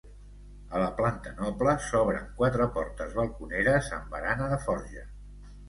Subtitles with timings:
[0.77, 5.09] A la planta noble s'obren quatre portes balconeres amb barana de forja.